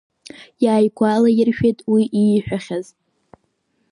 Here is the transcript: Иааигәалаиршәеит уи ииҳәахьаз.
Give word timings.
Иааигәалаиршәеит 0.63 1.79
уи 1.91 2.03
ииҳәахьаз. 2.21 2.85